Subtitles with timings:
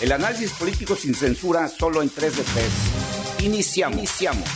[0.00, 3.44] El análisis político sin censura solo en 3 de 3.
[3.44, 3.98] Iniciamos.
[3.98, 4.48] Iniciamos.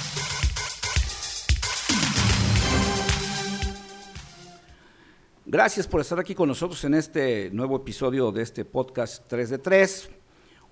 [5.47, 9.59] Gracias por estar aquí con nosotros en este nuevo episodio de este podcast 3 de
[9.59, 10.11] 3.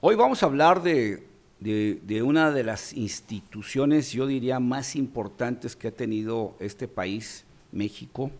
[0.00, 1.24] Hoy vamos a hablar de,
[1.60, 8.32] de, una de las instituciones, yo diría, más importantes que ha tenido este país, México.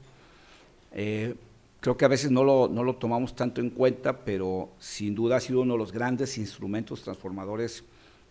[0.92, 1.36] Eh,
[1.86, 5.36] creo que a veces no lo, no lo tomamos tanto en cuenta, pero sin duda
[5.36, 7.84] ha sido uno de los grandes instrumentos transformadores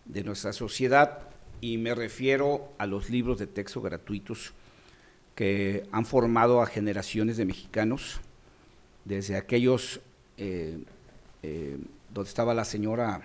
[0.04, 1.20] de nuestra sociedad.
[1.62, 4.52] Y me refiero a los libros de texto gratuitos
[5.34, 8.20] que han formado a generaciones de mexicanos,
[9.06, 10.02] desde aquellos
[10.36, 10.76] eh,
[11.42, 11.78] eh,
[12.12, 13.22] donde estaba la señora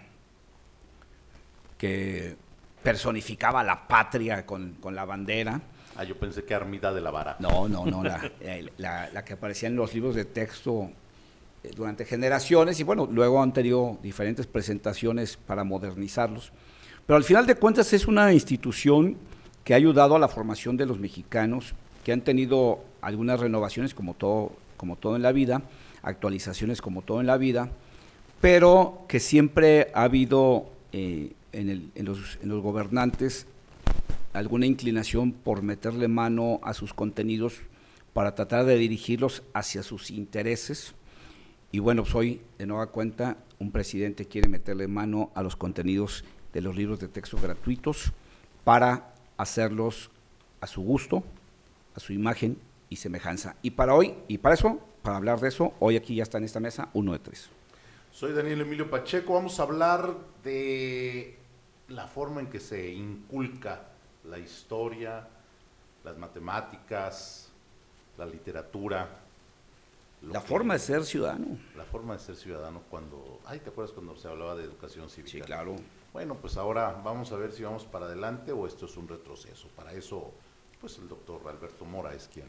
[1.77, 2.37] que
[2.81, 5.59] personificaba la patria con, con la bandera,
[5.95, 7.35] Ah, yo pensé que Armida de la Vara.
[7.39, 8.03] No, no, no,
[8.39, 10.89] eh, la, la, que aparecía en los libros de texto
[11.63, 16.51] eh, durante generaciones y bueno, luego han tenido diferentes presentaciones para modernizarlos.
[17.05, 19.17] Pero al final de cuentas es una institución
[19.63, 24.13] que ha ayudado a la formación de los mexicanos, que han tenido algunas renovaciones como
[24.13, 25.61] todo, como todo en la vida,
[26.03, 27.69] actualizaciones como todo en la vida,
[28.39, 33.45] pero que siempre ha habido eh, en, el, en, los, en los gobernantes
[34.33, 37.59] alguna inclinación por meterle mano a sus contenidos
[38.13, 40.93] para tratar de dirigirlos hacia sus intereses.
[41.71, 46.61] Y bueno, soy de nueva cuenta un presidente quiere meterle mano a los contenidos de
[46.61, 48.11] los libros de texto gratuitos
[48.63, 50.09] para hacerlos
[50.59, 51.23] a su gusto,
[51.95, 52.57] a su imagen
[52.89, 53.55] y semejanza.
[53.61, 56.43] Y para hoy, y para eso, para hablar de eso, hoy aquí ya está en
[56.43, 57.49] esta mesa uno de tres.
[58.11, 61.37] Soy Daniel Emilio Pacheco, vamos a hablar de
[61.87, 63.87] la forma en que se inculca
[64.25, 65.27] la historia,
[66.03, 67.51] las matemáticas,
[68.17, 69.07] la literatura.
[70.21, 71.57] La forma de ser ciudadano.
[71.75, 73.39] La forma de ser ciudadano cuando...
[73.45, 75.31] Ay, ¿te acuerdas cuando se hablaba de educación cívica?
[75.31, 75.75] Sí, claro.
[76.13, 79.67] Bueno, pues ahora vamos a ver si vamos para adelante o esto es un retroceso.
[79.75, 80.31] Para eso,
[80.79, 82.45] pues el doctor Alberto Mora es quien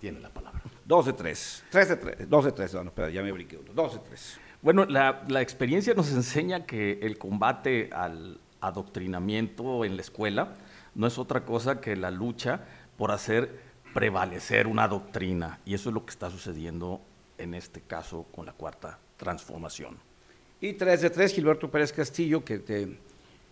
[0.00, 0.60] tiene la palabra.
[0.84, 1.64] Dos de tres.
[1.70, 2.28] Tres de tres.
[2.28, 2.74] Dos de tres.
[2.74, 3.72] No, espera, ya me brinqué uno.
[3.72, 4.40] Dos de tres.
[4.60, 10.54] Bueno, la, la experiencia nos enseña que el combate al adoctrinamiento en la escuela
[10.94, 12.60] no es otra cosa que la lucha
[12.96, 13.60] por hacer
[13.94, 15.60] prevalecer una doctrina.
[15.64, 17.00] Y eso es lo que está sucediendo
[17.38, 19.96] en este caso con la cuarta transformación.
[20.60, 22.98] Y tres de tres, Gilberto Pérez Castillo, que te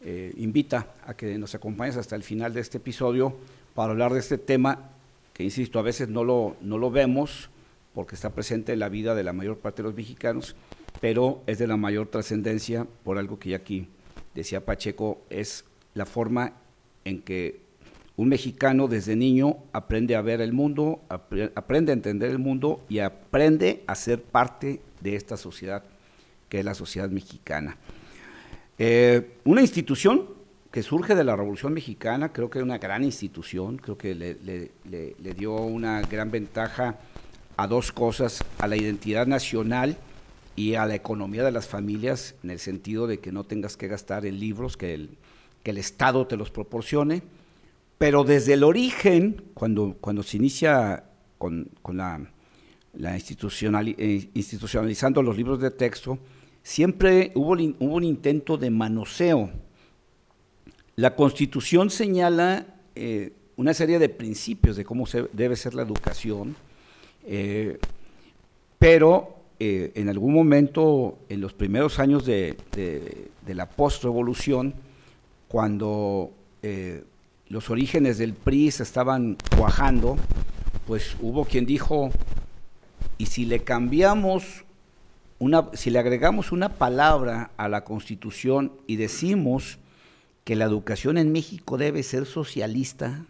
[0.03, 3.37] eh, invita a que nos acompañes hasta el final de este episodio
[3.75, 4.91] para hablar de este tema
[5.33, 7.49] que, insisto, a veces no lo, no lo vemos
[7.95, 10.57] porque está presente en la vida de la mayor parte de los mexicanos,
[11.01, 13.89] pero es de la mayor trascendencia por algo que ya aquí
[14.35, 15.65] decía Pacheco, es
[15.95, 16.55] la forma
[17.05, 17.61] en que
[18.17, 22.99] un mexicano desde niño aprende a ver el mundo, aprende a entender el mundo y
[22.99, 25.83] aprende a ser parte de esta sociedad
[26.49, 27.79] que es la sociedad mexicana.
[28.79, 30.29] Eh, una institución
[30.71, 35.35] que surge de la Revolución Mexicana, creo que es una gran institución, creo que le,
[35.35, 36.99] dio una gran ventaja
[37.57, 39.97] a dos cosas, a la identidad nacional
[40.55, 43.89] y a la economía de las familias, en el sentido de que no tengas que
[43.89, 45.11] gastar en libros, que el,
[45.63, 47.23] que el Estado te los proporcione,
[47.99, 51.05] pero desde el origen, cuando, cuando se inicia
[51.39, 52.21] con, la,
[52.95, 56.19] la eh, institucionalizando los libros de texto,
[56.65, 59.51] siempre hubo, hubo, un intento de manoseo.
[60.97, 66.57] La Constitución señala eh, una serie de principios de cómo se, debe ser la educación,
[67.25, 67.79] eh,
[68.79, 74.75] pero en algún momento, en los primeros años de, de, de la postrevolución,
[75.53, 76.33] cuando
[76.63, 77.05] eh,
[77.49, 80.17] los orígenes del PRI se estaban cuajando,
[80.87, 82.11] pues hubo quien dijo,
[83.19, 84.65] y si le cambiamos
[85.39, 89.79] una, si le agregamos una palabra a la Constitución y decimos
[90.45, 93.23] que la educación en México debe ser socialista,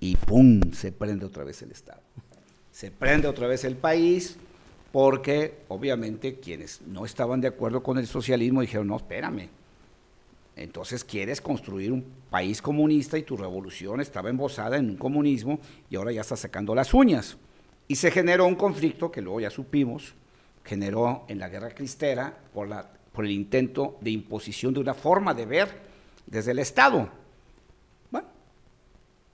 [0.00, 0.60] y ¡pum!
[0.72, 2.02] se prende otra vez el Estado.
[2.72, 4.36] Se prende otra vez el país,
[4.92, 9.48] porque obviamente quienes no estaban de acuerdo con el socialismo dijeron, no, espérame,
[10.56, 15.96] entonces quieres construir un país comunista y tu revolución estaba embosada en un comunismo y
[15.96, 17.36] ahora ya está sacando las uñas.
[17.88, 20.14] Y se generó un conflicto que luego ya supimos,
[20.64, 25.34] generó en la guerra cristera por, la, por el intento de imposición de una forma
[25.34, 25.68] de ver
[26.26, 27.08] desde el Estado.
[28.10, 28.28] Bueno,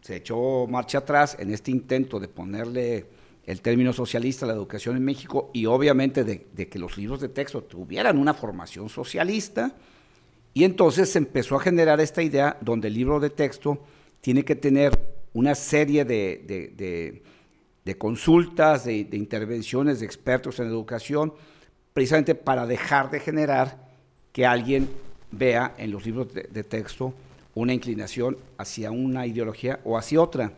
[0.01, 3.07] se echó marcha atrás en este intento de ponerle
[3.45, 7.21] el término socialista a la educación en México y obviamente de, de que los libros
[7.21, 9.75] de texto tuvieran una formación socialista
[10.59, 13.79] y entonces se empezó a generar esta idea donde el libro de texto
[14.21, 14.91] tiene que tener
[15.33, 17.23] una serie de,
[17.97, 21.33] consultas, de, intervenciones de expertos en educación,
[21.95, 23.89] precisamente para dejar de generar
[24.33, 24.89] que alguien
[25.31, 27.15] vea en los libros de, de texto
[27.55, 30.53] una inclinación hacia una ideología o hacia otra.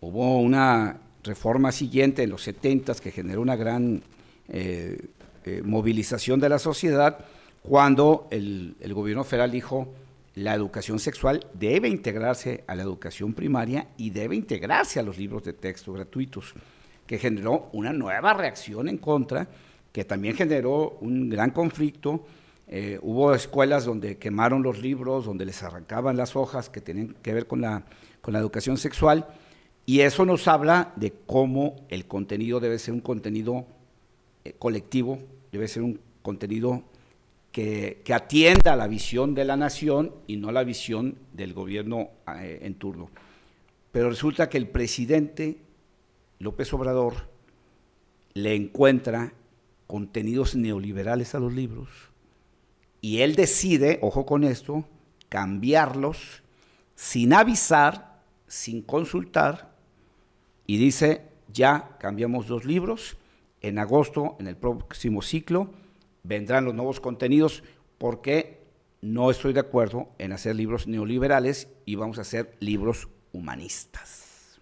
[0.00, 4.02] Hubo una reforma siguiente en los 70 que generó una gran
[4.48, 4.98] eh,
[5.44, 7.26] eh, movilización de la sociedad
[7.68, 9.88] cuando el, gobierno federal dijo
[10.36, 15.44] la educación sexual debe integrarse a la educación primaria y debe integrarse a los libros
[15.44, 16.54] de texto gratuitos,
[17.06, 19.48] que generó una nueva reacción en contra,
[19.92, 22.24] que también generó un gran conflicto.
[22.68, 27.34] Eh, hubo escuelas donde quemaron los libros, donde les arrancaban las hojas que tenían que
[27.34, 27.84] ver con la,
[28.22, 29.26] con la educación sexual
[29.84, 33.66] y eso nos habla de cómo el contenido debe ser un contenido
[34.44, 35.18] eh, colectivo,
[35.50, 36.82] debe ser un contenido
[37.52, 42.60] que, atienda a la visión de la nación y no la visión del gobierno eh,
[42.62, 43.10] en turno.
[43.92, 45.58] Pero resulta que el presidente
[46.38, 47.28] López Obrador
[48.34, 49.32] le encuentra
[49.86, 51.88] contenidos neoliberales a los libros
[53.00, 54.84] y él decide, ojo con esto,
[55.28, 56.42] cambiarlos
[56.94, 59.72] sin avisar, sin consultar
[60.66, 61.22] y dice,
[61.52, 63.16] ya cambiamos dos libros,
[63.60, 65.72] en agosto, en el próximo ciclo,
[66.28, 67.64] vendrán los nuevos contenidos
[67.96, 68.60] porque
[69.00, 74.60] no estoy de acuerdo en hacer libros neoliberales y vamos a hacer libros humanistas.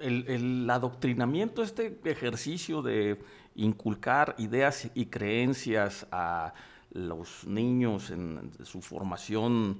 [0.00, 3.18] El, el adoctrinamiento, este ejercicio de
[3.54, 6.52] inculcar ideas y creencias a
[6.90, 9.78] los niños en su formación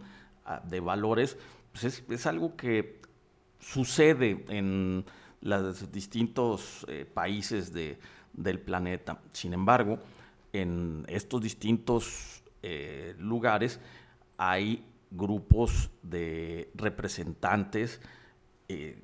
[0.65, 1.37] de valores,
[1.73, 3.01] pues es, es algo que
[3.59, 5.05] sucede en
[5.41, 9.21] los distintos eh, países del planeta.
[9.33, 9.99] Sin embargo,
[10.55, 13.81] en estos distintos eh, lugares
[14.39, 18.01] hay grupos de representantes
[18.69, 19.03] eh,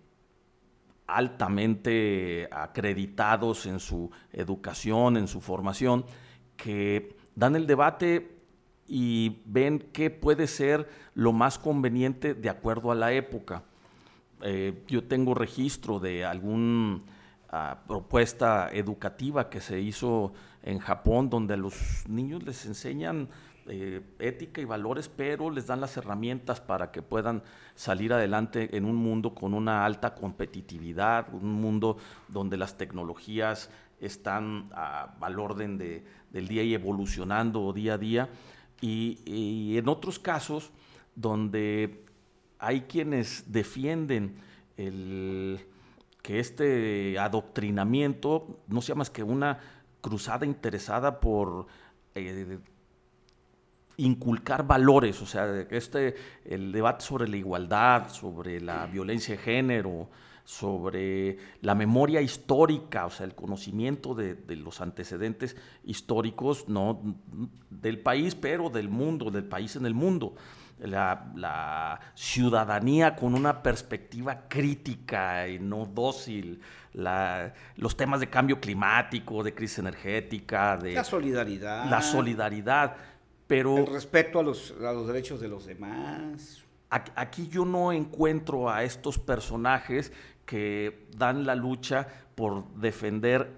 [1.09, 6.05] altamente acreditados en su educación, en su formación,
[6.57, 8.39] que dan el debate
[8.87, 13.65] y ven qué puede ser lo más conveniente de acuerdo a la época.
[14.43, 17.01] Eh, yo tengo registro de alguna
[17.51, 20.33] ah, propuesta educativa que se hizo
[20.63, 23.29] en Japón, donde a los niños les enseñan
[23.67, 27.43] eh, ética y valores, pero les dan las herramientas para que puedan
[27.75, 31.97] salir adelante en un mundo con una alta competitividad, un mundo
[32.29, 33.71] donde las tecnologías
[34.01, 38.29] están al orden del día y evolucionando día a día.
[38.81, 40.71] y en otros casos
[41.15, 42.05] donde
[42.59, 44.37] hay quienes defienden
[44.77, 45.61] el,
[46.23, 49.59] que este adoctrinamiento no sea más que una
[50.01, 51.67] cruzada interesada por
[52.15, 52.59] eh,
[53.97, 56.15] inculcar valores, o sea, este,
[56.45, 60.09] el debate sobre la igualdad, sobre la violencia de género,
[60.45, 67.01] sobre la memoria histórica, o sea, el conocimiento de, de, los antecedentes históricos, no
[67.69, 70.35] del país, pero del mundo, del país en el mundo
[70.81, 76.61] la, ciudadanía con una perspectiva crítica y no dócil,
[76.93, 81.91] los temas de cambio climático, de crisis energética, de la solidaridad.
[81.91, 82.97] La solidaridad,
[83.47, 83.79] pero...
[83.79, 86.65] El respeto a los, a los derechos de los demás.
[86.91, 90.13] Aquí yo no encuentro a estos personajes
[90.45, 93.53] que dan la lucha por defender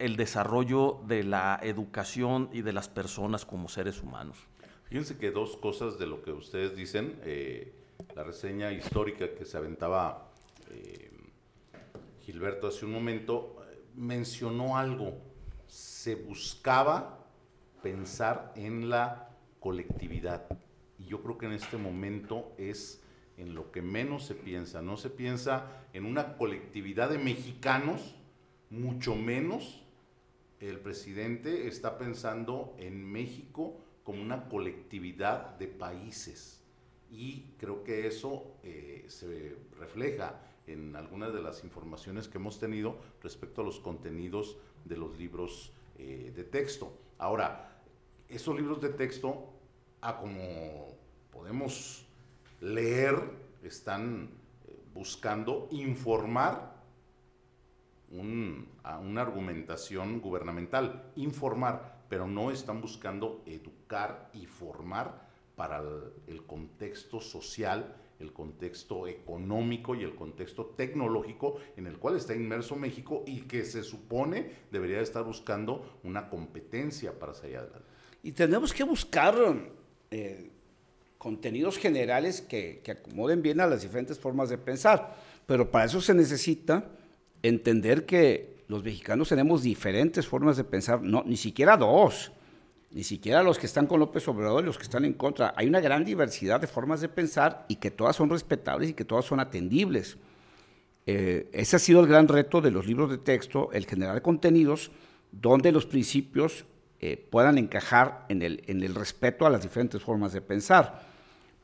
[0.00, 4.36] el desarrollo de la educación y de las personas como seres humanos.
[4.94, 7.72] Fíjense que dos cosas de lo que ustedes dicen, eh,
[8.14, 10.30] la reseña histórica que se aventaba
[10.70, 11.10] eh,
[12.20, 13.56] Gilberto hace un momento,
[13.96, 15.18] mencionó algo,
[15.66, 17.26] se buscaba
[17.82, 20.46] pensar en la colectividad.
[20.96, 23.02] Y yo creo que en este momento es
[23.36, 24.80] en lo que menos se piensa.
[24.80, 28.14] No se piensa en una colectividad de mexicanos,
[28.70, 29.82] mucho menos
[30.60, 36.62] el presidente está pensando en México como una colectividad de países.
[37.10, 42.98] Y creo que eso eh, se refleja en algunas de las informaciones que hemos tenido
[43.22, 46.92] respecto a los contenidos de los libros eh, de texto.
[47.18, 47.82] Ahora,
[48.28, 49.52] esos libros de texto,
[50.00, 50.96] a como
[51.30, 52.06] podemos
[52.60, 53.16] leer,
[53.62, 54.30] están
[54.66, 56.74] eh, buscando informar
[58.84, 65.82] a una argumentación gubernamental, informar pero no están buscando educar y formar para
[66.26, 72.76] el, contexto social, el contexto económico y el contexto tecnológico en el cual está inmerso
[72.76, 77.88] México y que se supone debería estar buscando una competencia para salir adelante.
[78.22, 79.36] Y tenemos que buscar
[80.10, 80.50] eh,
[81.18, 86.00] contenidos generales que, que acomoden bien a las diferentes formas de pensar, pero para eso
[86.00, 86.90] se necesita
[87.42, 92.32] entender que los mexicanos tenemos diferentes formas de pensar, no, ni siquiera dos,
[92.90, 95.52] ni siquiera los que están con López Obrador y los que están en contra.
[95.56, 99.04] Hay una gran diversidad de formas de pensar y que todas son respetables y que
[99.04, 100.16] todas son atendibles.
[101.06, 104.90] Eh, ese ha sido el gran reto de los libros de texto, el generar contenidos
[105.32, 106.64] donde los principios
[107.00, 111.02] eh, puedan encajar en el, en el respeto a las diferentes formas de pensar.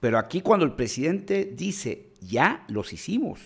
[0.01, 3.41] Pero aquí cuando el presidente dice, ya los hicimos,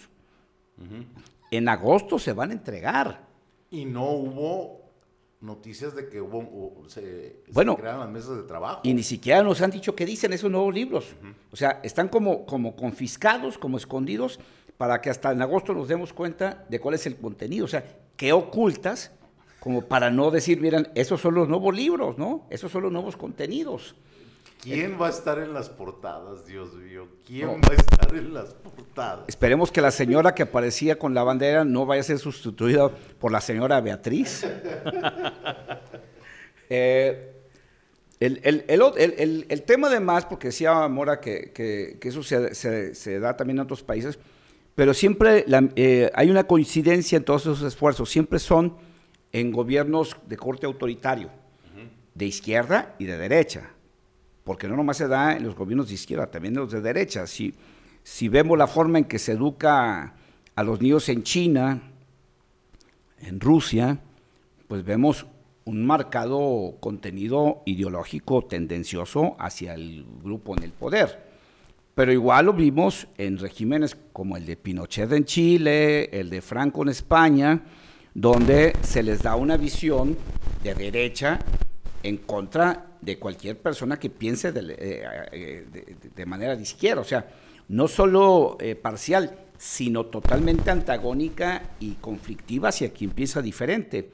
[1.50, 3.33] en agosto se van a entregar.
[3.74, 4.84] Y no hubo
[5.40, 8.80] noticias de que hubo, se, bueno, crearon las mesas de trabajo.
[8.84, 11.16] Y ni siquiera nos han dicho qué dicen esos nuevos libros.
[11.50, 14.38] O sea, están como, como confiscados, como escondidos,
[14.76, 17.64] para que hasta en agosto nos demos cuenta de cuál es el contenido.
[17.64, 17.84] O sea,
[18.16, 19.10] qué ocultas,
[19.58, 22.46] como para no decir, miren, esos son los nuevos libros, ¿no?
[22.50, 23.96] Esos son los nuevos contenidos.
[24.64, 27.06] ¿Quién va a estar en las portadas, Dios mío?
[27.26, 29.24] ¿Quién va a estar en las portadas?
[29.28, 33.30] Esperemos que la señora que aparecía con la bandera no vaya a ser sustituida por
[33.30, 34.46] la señora Beatriz.
[36.70, 37.30] Eh,
[38.20, 44.18] el, tema además, porque decía Mora que, eso se, da también en otros países,
[44.74, 45.44] pero siempre
[45.76, 48.78] eh, hay una coincidencia en todos esos esfuerzos, siempre son
[49.30, 51.28] en gobiernos de corte autoritario,
[52.14, 53.73] de izquierda y de derecha
[54.44, 57.26] porque no nomás se da en los gobiernos de izquierda, también en los de derecha.
[57.26, 57.54] Si,
[58.02, 60.14] si vemos la forma en que se educa
[60.54, 61.82] a los niños en China,
[63.20, 63.98] en Rusia,
[64.68, 65.26] pues vemos
[65.64, 71.24] un marcado contenido ideológico tendencioso hacia el grupo en el poder.
[71.94, 76.82] Pero igual lo vimos en regímenes como el de Pinochet en Chile, el de Franco
[76.82, 77.62] en España,
[78.12, 80.16] donde se les da una visión
[80.62, 81.38] de derecha
[82.02, 87.28] en contra de cualquier persona que piense de, eh, manera de izquierda, o sea,
[87.68, 94.10] no solo eh, parcial, sino totalmente antagónica y conflictiva hacia quien piensa diferente.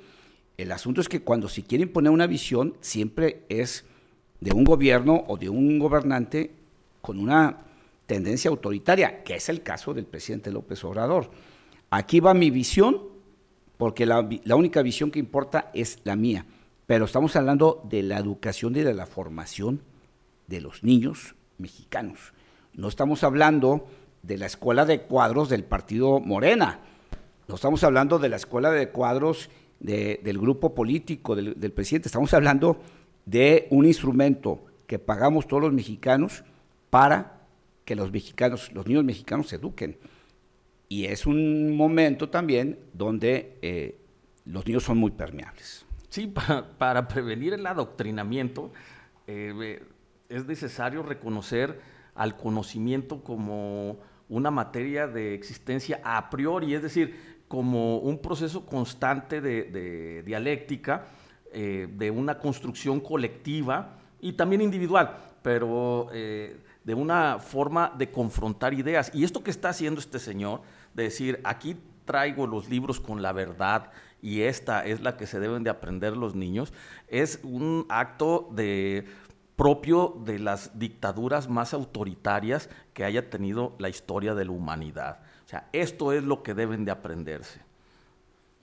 [0.56, 3.84] El asunto es que cuando se quiere imponer una visión, siempre es
[4.40, 6.52] de un gobierno o de un gobernante
[7.00, 7.58] con una
[8.06, 11.30] tendencia autoritaria, que es el caso del presidente López Obrador.
[11.90, 13.02] Aquí va mi visión,
[13.78, 16.44] porque la única visión que importa es la mía
[16.90, 19.80] pero estamos hablando de la educación y de la formación
[20.48, 22.32] de los niños mexicanos.
[22.74, 23.86] No estamos hablando
[24.24, 26.80] de la escuela de cuadros del partido Morena,
[27.46, 32.80] no estamos hablando de la escuela de cuadros del grupo político del, presidente, estamos hablando
[33.24, 36.42] de un instrumento que pagamos todos los mexicanos
[36.90, 37.46] para
[37.84, 39.96] que los mexicanos, los niños mexicanos se eduquen.
[40.88, 43.96] Y es un momento también donde eh,
[44.44, 45.86] los niños son muy permeables.
[46.10, 46.26] Sí,
[46.78, 48.72] para, prevenir el adoctrinamiento
[49.26, 49.82] eh,
[50.28, 51.80] es necesario reconocer
[52.14, 53.98] al conocimiento como
[54.28, 61.06] una materia de existencia a priori, es decir, como un proceso constante de, dialéctica,
[61.52, 68.74] eh, de una construcción colectiva y también individual, pero eh, de una forma de confrontar
[68.74, 69.10] ideas.
[69.14, 70.62] Y esto que está haciendo este señor,
[70.94, 73.90] de decir, aquí traigo los libros con la verdad
[74.22, 76.72] y esta es la que se deben de aprender los niños,
[77.08, 79.06] es un acto de
[79.56, 85.20] propio de las dictaduras más autoritarias que haya tenido la historia de la humanidad.
[85.44, 87.60] O sea, esto es lo que deben de aprenderse.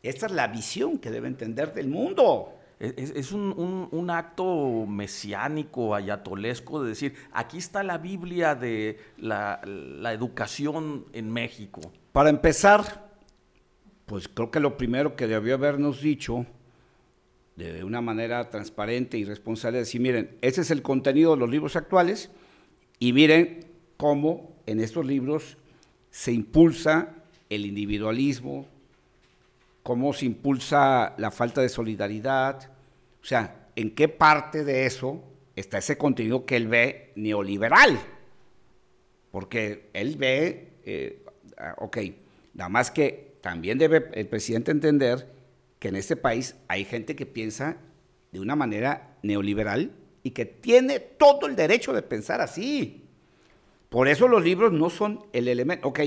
[0.01, 2.53] Esta es la visión que debe entender del mundo.
[2.79, 11.05] Es, un, acto mesiánico, ayatolesco, de decir, aquí está la Biblia de la, la educación
[11.13, 11.81] en México.
[12.11, 13.06] Para empezar,
[14.07, 16.45] pues creo que lo primero que debió habernos dicho
[17.57, 21.49] de una manera transparente y responsable es decir, miren, ese es el contenido de los
[21.49, 22.29] libros actuales
[22.99, 23.65] y miren
[23.97, 25.57] cómo en estos libros
[26.09, 27.15] se impulsa
[27.49, 28.65] el individualismo,
[29.83, 32.71] cómo se impulsa la falta de solidaridad,
[33.21, 35.21] o sea, en qué parte de eso
[35.55, 37.99] está ese contenido que él ve neoliberal,
[39.31, 41.25] porque él ve, eh,
[41.57, 41.97] ah, ok,
[42.53, 45.25] nada más que también debe el presidente entender
[45.79, 47.77] que en este país hay gente que piensa
[48.33, 53.05] de una manera neoliberal y que tiene todo el derecho de pensar así.
[53.87, 55.99] Por eso los libros no son el elemento, ok,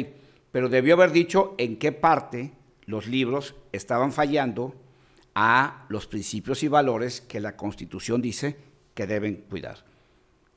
[0.52, 2.52] pero debió haber dicho en qué parte
[2.85, 4.75] los libros estaban fallando
[5.35, 8.59] a los principios y valores que la Constitución dice
[8.92, 9.78] que deben cuidar.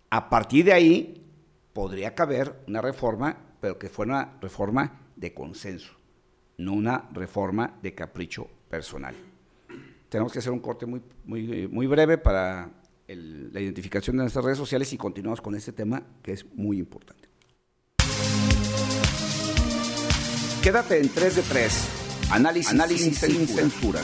[0.09, 1.23] A partir de ahí
[1.71, 6.02] podría caber una reforma, pero que fuera una reforma de consenso
[6.57, 9.15] no una reforma de capricho personal.
[10.09, 12.69] Tenemos que hacer un corte muy, muy, muy breve para
[13.07, 17.29] la identificación de nuestras redes sociales y continuamos con este tema que es muy importante.
[20.61, 21.89] Quédate en 3 de 3.
[22.31, 23.99] Análisis, sin, censura.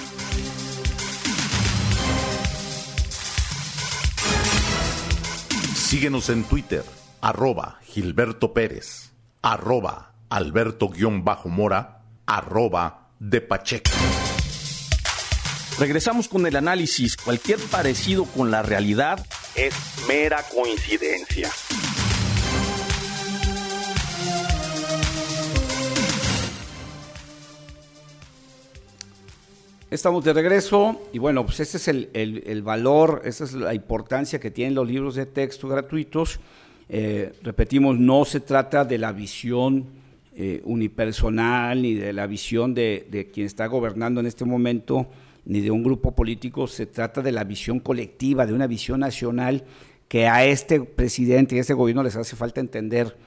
[5.74, 6.84] Síguenos en Twitter,
[7.22, 11.99] arroba Gilberto Pérez, arroba Alberto-Mora,
[12.29, 13.89] arroba de Pacheco.
[15.79, 17.17] Regresamos con el análisis.
[17.17, 19.74] Cualquier parecido con la realidad es
[20.07, 21.50] mera coincidencia.
[29.89, 34.51] Estamos de regreso y bueno, pues ese es el, valor, esa es la importancia que
[34.51, 36.39] tienen los libros de texto gratuitos.
[36.89, 39.99] Eh, repetimos, no se trata de la visión
[40.41, 45.10] eh, unipersonal ni de la visión de, de, quien está gobernando en este momento,
[45.43, 49.65] ni de un grupo político, se trata de la visión colectiva, de una visión nacional
[50.08, 53.17] que a este presidente y a este gobierno les hace falta entender.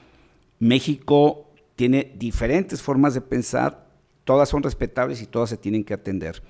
[0.57, 3.85] México tiene diferentes formas de pensar,
[4.23, 6.41] todas son respetables y todas se tienen que atender.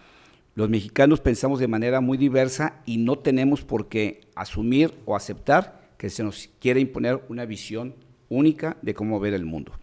[0.55, 5.91] Los mexicanos pensamos de manera muy diversa y no tenemos por qué asumir o aceptar
[5.97, 7.95] que se nos quiere imponer una visión
[8.29, 9.73] única de cómo ver el mundo.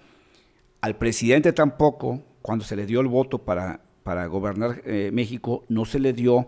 [0.80, 5.84] Al presidente tampoco, cuando se le dio el voto para, para gobernar eh, México, no
[5.84, 6.46] se le dio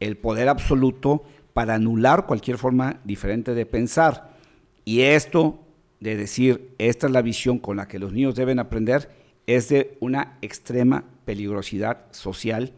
[0.00, 4.36] el poder absoluto para anular cualquier forma diferente de pensar.
[4.84, 5.58] Y esto
[6.00, 9.10] de decir, esta es la visión con la que los niños deben aprender,
[9.46, 12.72] es de una extrema peligrosidad social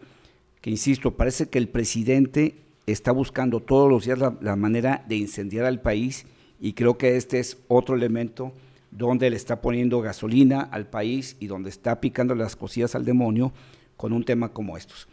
[0.60, 5.64] que, insisto, parece que el presidente está buscando todos los días la, manera de incendiar
[5.64, 6.26] al país
[6.60, 8.52] y creo que este es otro elemento
[8.90, 13.52] donde le está poniendo gasolina al país y donde está picando las cosillas al demonio
[13.96, 15.08] con un tema como estos.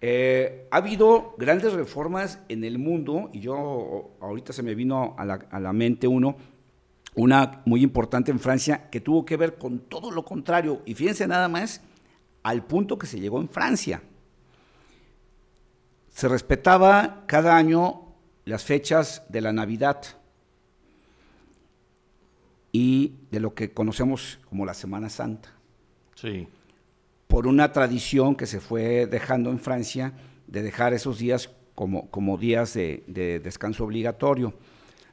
[0.00, 5.24] Eh, ha habido grandes reformas en el mundo y yo ahorita se me vino a
[5.24, 6.36] la, a la mente uno
[7.14, 10.82] una muy importante en Francia que tuvo que ver con todo lo contrario.
[10.84, 11.80] Y fíjense nada más
[12.42, 14.02] al punto que se llegó en Francia.
[16.10, 18.14] Se respetaba cada año
[18.44, 20.02] las fechas de la Navidad
[22.76, 25.48] y de lo que conocemos como la Semana Santa.
[26.14, 26.46] Sí.
[27.26, 30.12] Por una tradición que se fue dejando en Francia
[30.46, 34.52] de dejar esos días como, como días de, de descanso obligatorio.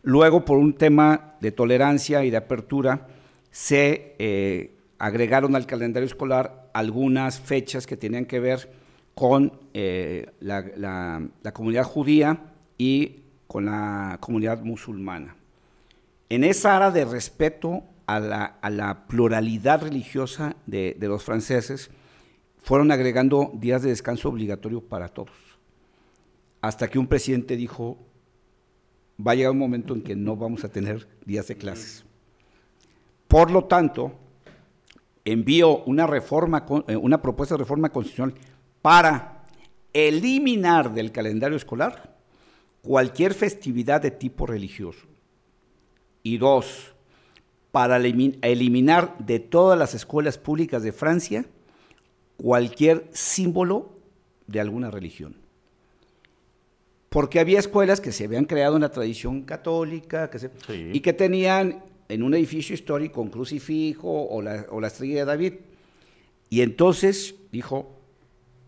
[0.01, 3.07] Luego, por un tema de tolerancia y de apertura,
[3.49, 8.69] se eh, agregaron al calendario escolar algunas fechas que tenían que ver
[9.15, 11.21] con eh, la,
[11.53, 12.41] comunidad judía
[12.77, 15.37] y con la comunidad musulmana.
[16.33, 21.91] En esa área de respeto a la, pluralidad religiosa de, de los franceses,
[22.59, 25.35] fueron agregando días de descanso obligatorio para todos.
[26.59, 27.99] Hasta que un presidente dijo,
[29.15, 32.03] va a llegar un momento en que no vamos a tener días de clases.
[33.27, 34.13] Por lo tanto,
[35.25, 38.33] envío una reforma, eh, una propuesta de reforma constitucional
[38.81, 39.43] para
[39.93, 42.17] eliminar del calendario escolar
[42.81, 45.12] cualquier festividad de tipo religioso.
[46.23, 46.93] Y dos,
[47.71, 51.45] para eliminar de todas las escuelas públicas de Francia
[52.37, 53.91] cualquier símbolo
[54.47, 55.43] de alguna religión
[57.13, 60.31] porque había escuelas que se habían creado en la tradición católica
[60.91, 65.53] y que tenían en un edificio histórico un crucifijo o la, estrella de David.
[66.49, 67.91] Y entonces dijo,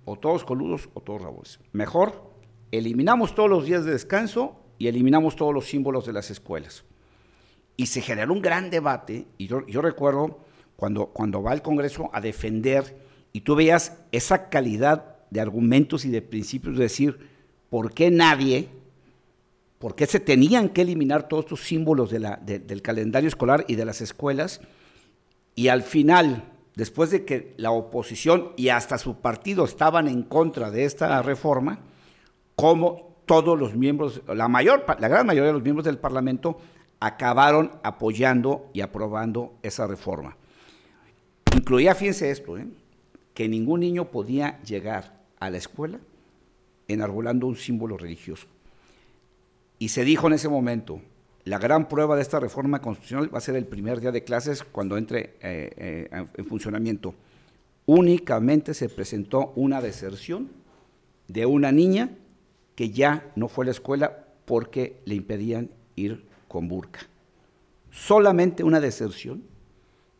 [0.05, 1.59] o todos coludos o todos rabones.
[1.73, 2.21] Mejor
[2.71, 6.83] eliminamos todos los días de descanso y eliminamos todos los símbolos de las escuelas.
[7.77, 10.39] Y se generó un gran debate, y yo, recuerdo
[10.75, 12.97] cuando, cuando va al Congreso a defender,
[13.33, 17.19] y tú veías esa calidad de argumentos y de principios, de decir,
[17.69, 18.69] por qué nadie,
[19.79, 23.99] por qué se tenían que eliminar todos estos símbolos del calendario escolar y de las
[23.99, 24.61] escuelas,
[25.55, 26.43] y al final,
[26.75, 31.79] después de que la oposición y hasta su partido estaban en contra de esta reforma,
[32.55, 36.59] como todos los miembros, la mayor, la gran mayoría de los miembros del Parlamento
[36.99, 40.37] acabaron apoyando y aprobando esa reforma.
[41.55, 42.67] Incluía, fíjense esto, ¿eh?
[43.33, 45.99] que ningún niño podía llegar a la escuela
[46.87, 48.47] enarbolando un símbolo religioso.
[49.79, 51.01] Y se dijo en ese momento,
[51.43, 54.63] la gran prueba de esta reforma constitucional va a ser el primer día de clases
[54.63, 57.13] cuando entre eh, eh, en funcionamiento.
[57.85, 60.49] Únicamente se presentó una deserción
[61.27, 62.09] de una niña
[62.75, 67.01] que ya no fue a la escuela porque le impedían ir con burka.
[67.91, 69.43] Solamente una deserción,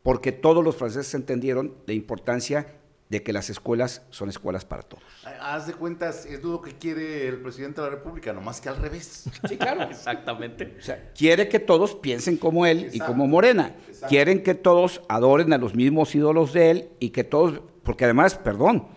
[0.03, 2.75] porque todos los franceses entendieron la importancia
[3.07, 5.05] de que las escuelas son escuelas para todos.
[5.39, 8.75] Haz de cuentas, es lo que quiere el presidente de la República, nomás que al
[8.75, 9.29] revés.
[9.47, 9.83] Sí, claro.
[9.89, 10.75] Exactamente.
[10.77, 13.73] O sea, quiere que todos piensen como él y como Morena.
[14.09, 18.35] Quieren que todos adoren a los mismos ídolos de él y que todos, porque además,
[18.35, 18.89] perdón,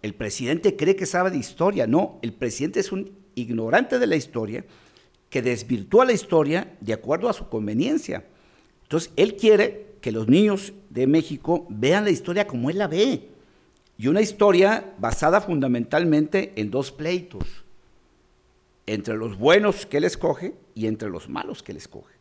[0.00, 1.88] El presidente cree que sabe de historia.
[1.88, 4.64] No, el presidente es un ignorante de la historia
[5.34, 8.24] que desvirtúa la historia de acuerdo a su conveniencia.
[8.84, 13.30] Entonces, él quiere que los niños de México vean la historia como él la ve.
[13.98, 17.64] Y una historia basada fundamentalmente en dos pleitos,
[18.86, 22.14] entre los buenos que él escoge y entre los malos que él escoge.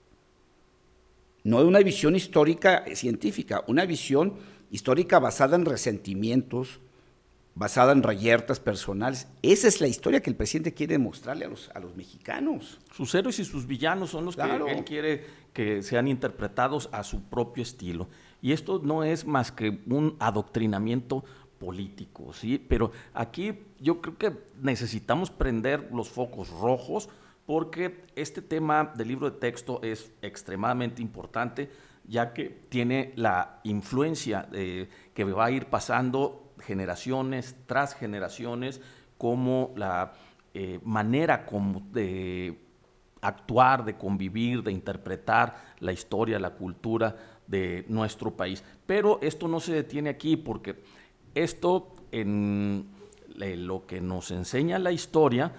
[1.43, 4.33] No una visión histórica científica, una visión
[4.71, 6.79] histórica basada en resentimientos,
[7.55, 9.27] basada en reyertas personales.
[9.41, 12.79] Esa es la historia que el presidente quiere mostrarle a los, a los mexicanos.
[12.91, 17.21] Sus héroes y sus villanos son los que él quiere que sean interpretados a su
[17.23, 18.07] propio estilo.
[18.41, 21.23] Y esto no es más que un adoctrinamiento
[21.59, 22.57] político, ¿sí?
[22.57, 27.07] Pero aquí yo creo que necesitamos prender los focos rojos
[27.45, 31.69] porque este tema del libro de texto es extremadamente importante
[32.05, 38.81] ya que tiene la influencia que va a ir pasando generaciones tras generaciones,
[39.17, 40.13] como la
[40.53, 41.45] eh, manera
[41.91, 42.59] de
[43.21, 47.15] actuar, de convivir, de interpretar la historia, la cultura
[47.47, 48.63] de nuestro país.
[48.85, 50.83] Pero esto no se detiene aquí porque
[51.33, 52.87] esto en
[53.35, 55.51] lo que nos enseña la historia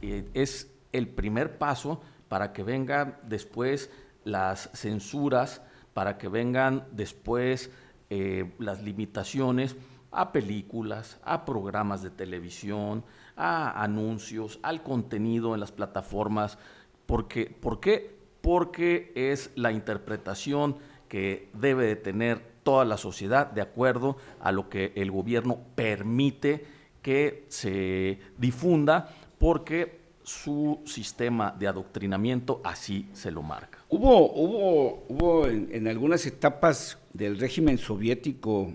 [0.00, 3.90] eh, es el primer paso para que vengan después
[4.24, 7.70] las censuras, para que vengan después
[8.10, 9.76] eh, las limitaciones
[10.10, 13.04] a películas, a programas de televisión,
[13.36, 16.58] a anuncios, al contenido en las plataformas.
[17.06, 18.16] Porque, ¿Por qué?
[18.40, 20.76] Porque es la interpretación
[21.08, 26.66] que debe de tener toda la sociedad de acuerdo a lo que el gobierno permite
[27.02, 33.78] que se difunda, porque su sistema de adoctrinamiento así se lo marca.
[33.88, 38.74] Hubo, hubo, hubo en, algunas etapas del régimen soviético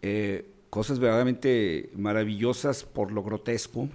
[0.00, 3.90] eh, cosas verdaderamente maravillosas por lo grotesco.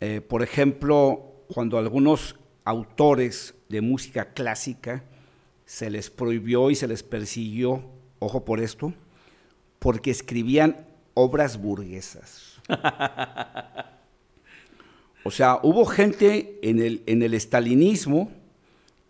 [0.00, 5.04] Eh, por ejemplo, cuando algunos autores de música clásica
[5.66, 7.84] se les prohibió y se les persiguió,
[8.20, 8.94] ojo por esto,
[9.78, 12.58] porque escribían obras burguesas.
[15.24, 18.32] O sea, hubo gente en el, en el estalinismo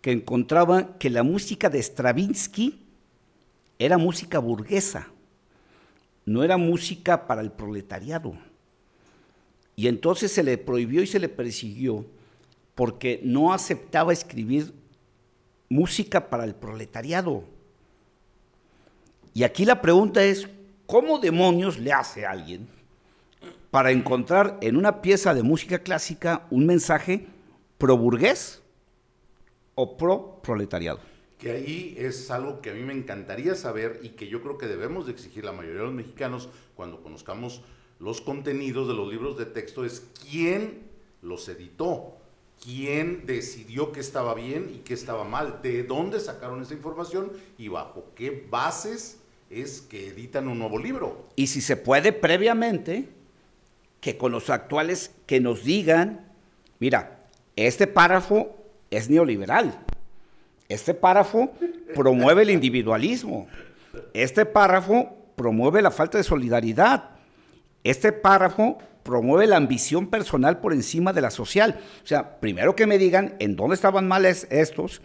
[0.01, 2.85] que encontraba que la música de Stravinsky
[3.79, 5.07] era música burguesa,
[6.25, 8.33] no era música para el proletariado.
[9.75, 12.05] Y entonces se le prohibió y se le persiguió
[12.75, 14.73] porque no aceptaba escribir
[15.69, 17.43] música para el proletariado.
[19.33, 20.47] Y aquí la pregunta es,
[20.85, 22.67] ¿cómo demonios le hace a alguien
[23.73, 27.25] para encontrar en una pieza de música clásica un mensaje
[27.79, 28.61] pro burgués
[29.73, 30.99] o pro proletariado.
[31.43, 34.65] Que ahí es algo que a mí me encantaría saber y que yo creo que
[34.65, 37.61] debemos de exigir la mayoría de los mexicanos cuando conozcamos
[37.99, 40.83] los contenidos de los libros de texto es quién
[41.21, 42.17] los editó,
[42.63, 47.67] quién decidió qué estaba bien y qué estaba mal, de dónde sacaron esa información y
[47.67, 49.17] bajo qué bases
[49.49, 51.27] es que editan un nuevo libro.
[51.35, 53.09] Y si se puede previamente,
[53.99, 56.25] que con los actuales que nos digan,
[56.79, 57.27] mira,
[57.57, 58.55] este párrafo
[58.91, 59.85] es neoliberal,
[60.73, 61.51] este párrafo
[61.93, 63.47] promueve el individualismo,
[64.13, 67.11] este párrafo promueve la falta de solidaridad,
[67.83, 71.79] este párrafo promueve la ambición personal por encima de la social.
[72.03, 75.01] O sea, primero que me digan en dónde estaban mal estos,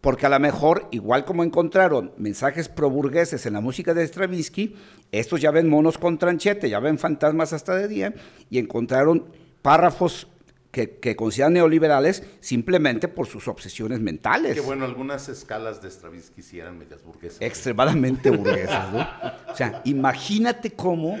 [0.00, 4.74] porque a lo mejor, igual como encontraron mensajes pro-burgueses en la música de Stravinsky,
[5.12, 8.14] estos ya ven monos con tranchete, ya ven fantasmas hasta de día,
[8.50, 9.26] y encontraron
[9.60, 10.26] párrafos
[10.72, 14.54] que, que, consideran neoliberales simplemente por sus obsesiones mentales.
[14.54, 17.40] Que bueno, algunas escalas de Stravinsky sí eran medias burguesas.
[17.40, 19.06] Extremadamente burguesas, ¿no?
[19.52, 21.16] O sea, imagínate cómo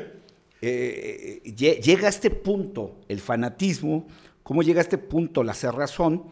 [0.60, 4.08] eh, llega a este punto el fanatismo,
[4.42, 6.24] cómo llega a este punto la cerrazón,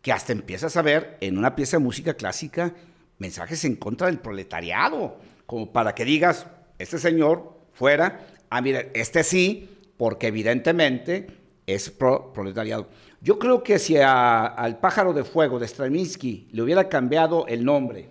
[0.00, 2.74] que hasta empiezas a ver en una pieza de música clásica
[3.18, 6.46] mensajes en contra del proletariado, como para que digas,
[6.78, 11.26] este señor fuera, ah, mira, este sí, porque evidentemente
[11.74, 12.88] es pro proletariado.
[13.20, 18.08] Yo creo que si al pájaro de fuego de Stravinsky le hubiera cambiado el nombre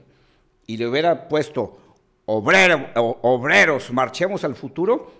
[0.67, 1.77] y le hubiera puesto
[2.25, 5.11] obreros, marchemos al futuro,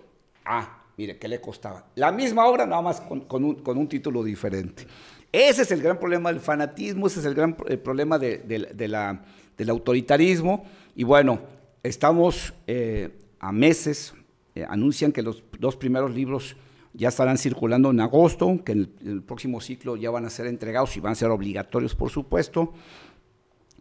[0.44, 1.86] ah, mire, ¿qué le costaba?
[1.96, 4.86] La misma obra, nada más con un título diferente.
[5.32, 10.64] Ese es el gran problema del fanatismo, ese es el gran eh, problema del autoritarismo.
[10.96, 11.40] Y bueno,
[11.82, 14.12] estamos eh, a meses,
[14.56, 16.56] eh, anuncian que los dos primeros libros
[16.92, 20.96] ya estarán circulando en agosto, que en el, próximo ciclo ya van a ser entregados
[20.96, 22.72] y van a ser obligatorios, por supuesto.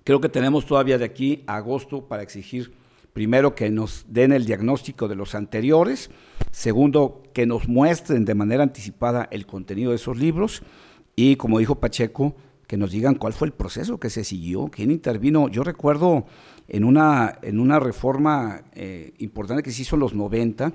[0.03, 2.73] Creo que tenemos todavía de aquí a agosto para exigir
[3.13, 6.09] primero, que nos den el diagnóstico de los anteriores,
[6.51, 10.61] segundo, que nos muestren de manera anticipada el contenido de esos libros
[11.15, 12.35] y, como dijo Pacheco,
[12.67, 15.49] que nos digan cuál fue el proceso que se siguió, quién intervino.
[15.49, 16.27] Yo recuerdo
[16.67, 20.73] en una, en una reforma eh, importante que se hizo en los 90,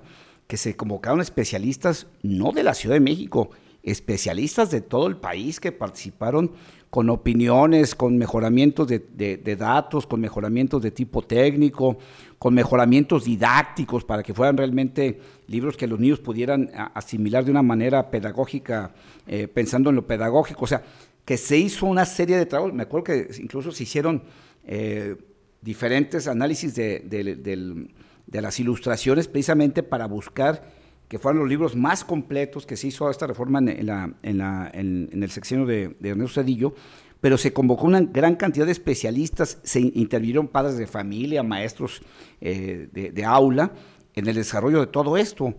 [0.55, 3.51] que se convocaron especialistas, no de la Ciudad de México,
[3.83, 6.53] especialistas de todo el país que participaron
[6.91, 11.99] con opiniones, con mejoramientos de, datos, con mejoramientos de tipo técnico,
[12.39, 17.63] con mejoramientos didácticos para que fueran realmente libros que los niños pudieran asimilar de una
[17.63, 18.95] manera pedagógica,
[19.27, 20.67] eh, pensando en lo pedagógico.
[20.67, 20.85] O sea,
[21.25, 24.23] que se hizo una serie de trabajos, me acuerdo que incluso se hicieron
[24.65, 25.17] eh,
[25.63, 27.89] diferentes análisis de,
[28.27, 30.63] de las ilustraciones precisamente para buscar
[31.09, 35.97] que fueran los libros más completos que se hizo esta reforma en, el secciono de,
[36.03, 36.75] Ernesto Cedillo,
[37.21, 42.03] pero se convocó una gran cantidad de especialistas, se intervinieron padres de familia, maestros
[42.41, 43.73] eh, de, aula
[44.15, 45.55] en el desarrollo de todo esto.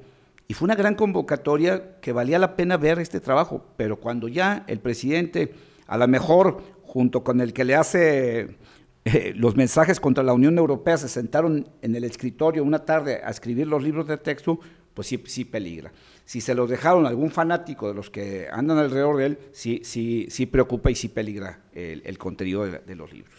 [0.48, 4.64] Y fue una gran convocatoria que valía la pena ver este trabajo, pero cuando ya
[4.68, 5.54] el presidente,
[5.88, 8.58] a lo mejor junto con el que le hace
[9.06, 13.30] eh, los mensajes contra la Unión Europea, se sentaron en el escritorio una tarde a
[13.30, 14.60] escribir los libros de texto,
[14.96, 15.92] pues sí, sí peligra.
[16.26, 19.82] Si se los dejaron a algún fanático de los que andan alrededor de él, sí,
[19.84, 23.36] sí, sí preocupa y sí peligra el, contenido de, los libros.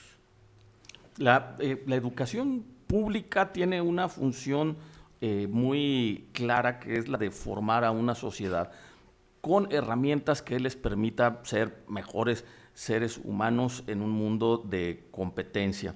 [1.19, 4.77] Eh, la, educación pública tiene una función
[5.21, 8.71] eh, muy clara que es la de formar a una sociedad
[9.41, 12.45] con herramientas que les permita ser mejores
[12.77, 15.95] seres humanos en un mundo de competencia.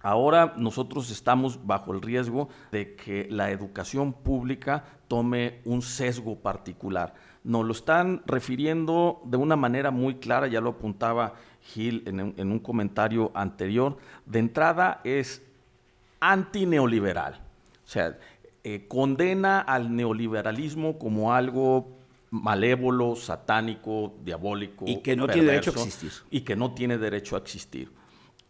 [0.00, 7.14] Ahora nosotros estamos bajo el riesgo de que la educación pública tome un sesgo particular.
[7.42, 12.58] Nos lo están refiriendo de una manera muy clara, ya lo apuntaba Gil en un,
[12.60, 13.96] comentario anterior.
[14.26, 15.42] De entrada es
[16.20, 17.40] antineoliberal,
[17.84, 18.16] o sea,
[18.62, 21.99] eh, condena al neoliberalismo como algo
[22.30, 24.84] malévolo, satánico, diabólico.
[24.88, 26.12] Y que no tiene derecho a existir.
[26.30, 27.99] Y que no tiene derecho a existir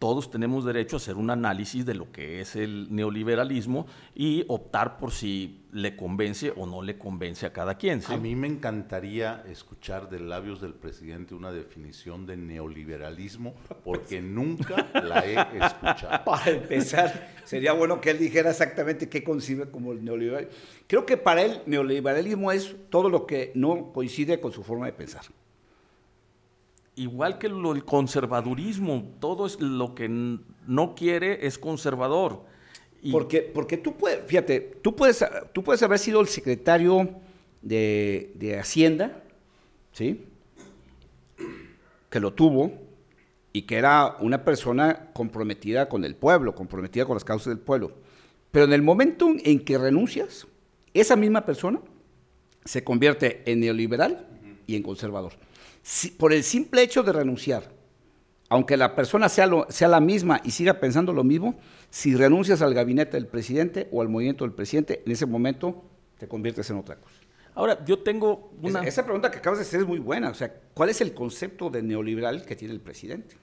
[0.01, 3.85] todos tenemos derecho a hacer un análisis de lo que es el neoliberalismo
[4.15, 8.01] y optar por si le convence o no le convence a cada quien.
[8.07, 14.89] A mí me encantaría escuchar de labios del presidente una definición de neoliberalismo, porque nunca
[15.03, 16.23] la he escuchado.
[16.25, 20.55] Para empezar, sería bueno que él dijera exactamente qué concibe como el neoliberalismo.
[20.87, 24.93] Creo que para él neoliberalismo es todo lo que no coincide con su forma de
[24.93, 25.25] pensar
[26.95, 32.43] igual que el conservadurismo, todo es lo que no quiere es conservador.
[33.11, 37.09] porque, porque tú puedes, fíjate, tú puedes, tú puedes haber sido el secretario
[37.61, 39.23] de, Hacienda,
[39.91, 40.25] ¿sí?
[42.09, 42.73] Que lo tuvo
[43.53, 47.93] y que era una persona comprometida con el pueblo, comprometida con las causas del pueblo.
[48.51, 50.45] Pero en el momento en que renuncias,
[50.93, 51.79] esa misma persona
[52.65, 54.27] se convierte en neoliberal
[54.67, 55.33] y en conservador
[56.17, 57.71] por el simple hecho de renunciar,
[58.49, 61.55] aunque la persona sea, sea la misma y siga pensando lo mismo,
[61.89, 65.83] si renuncias al gabinete del presidente o al movimiento del presidente, en ese momento
[66.17, 67.15] te conviertes en otra cosa.
[67.53, 68.81] Ahora, yo tengo una...
[68.83, 70.29] Esa, pregunta que acabas de hacer es muy buena.
[70.29, 73.35] O sea, ¿cuál es el concepto de neoliberal que tiene el presidente?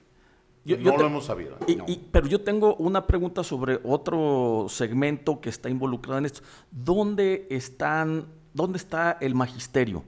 [0.65, 1.57] Yo, no lo hemos sabido.
[2.11, 6.41] pero yo tengo una pregunta sobre otro segmento que está involucrado en esto.
[6.69, 10.03] ¿Dónde, están, dónde está el magisterio?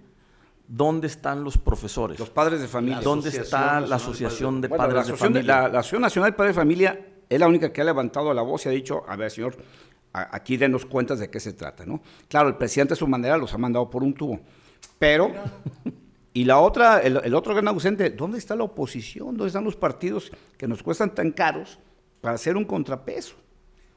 [0.73, 2.17] ¿Dónde están los profesores?
[2.17, 3.01] Los padres de familia.
[3.01, 5.43] ¿Dónde está la Asociación de Padres de Familia?
[5.43, 8.65] la, Asociación Nacional de Padres de Familia es la única que ha levantado la voz
[8.65, 9.57] y ha dicho, a ver, señor,
[10.13, 12.01] aquí denos cuentas de qué se trata, ¿no?
[12.29, 14.39] Claro, el presidente a su manera los ha mandado por un tubo,
[14.97, 15.34] pero...
[16.34, 19.36] Y la otra, el, otro gran ausente, ¿dónde está la oposición?
[19.36, 21.77] ¿Dónde están los partidos que nos cuestan tan caros
[22.21, 23.36] para hacer un contrapeso?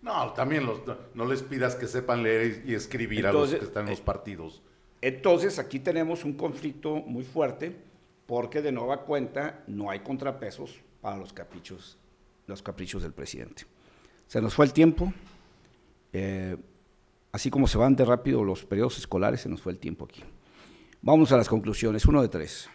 [0.02, 0.68] No, también
[1.14, 4.04] no les pidas que sepan leer y escribir a los que están en los eh,
[4.04, 4.62] partidos.
[5.04, 7.76] Entonces aquí tenemos un conflicto muy fuerte
[8.24, 11.98] porque de nueva cuenta no hay contrapesos para los caprichos,
[12.46, 13.66] los caprichos del presidente.
[14.26, 15.12] Se nos fue el tiempo,
[16.10, 16.56] eh,
[17.32, 20.24] así como se van de rápido los periodos escolares, se nos fue el tiempo aquí.
[21.02, 22.70] Vamos a las conclusiones, uno de tres.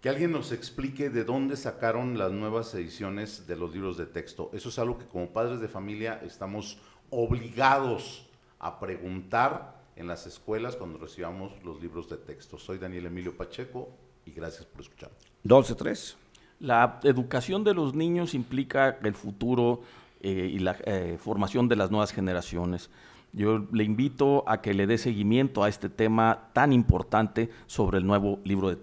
[0.00, 4.50] Que alguien nos explique de dónde sacaron las nuevas ediciones de los libros de texto.
[4.52, 10.76] Eso es algo que como padres de familia estamos obligados a preguntar en las escuelas
[10.76, 12.56] cuando recibamos los libros de texto.
[12.56, 13.88] Soy Daniel Emilio Pacheco
[14.24, 15.10] y gracias por escuchar.
[15.42, 16.16] 12, 3.
[16.60, 19.82] La educación de los niños implica el futuro
[20.20, 22.90] eh, y la eh, formación de las nuevas generaciones.
[23.32, 28.06] Yo le invito a que le dé seguimiento a este tema tan importante sobre el
[28.06, 28.76] nuevo libro de